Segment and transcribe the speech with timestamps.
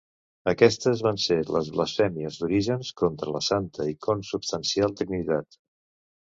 [0.51, 5.63] Aquestes van ser les blasfèmies d'Orígens contra la santa i consubstancial trinitat.